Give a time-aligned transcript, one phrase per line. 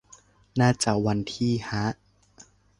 [0.59, 1.85] น่าจะวันที่ ฮะ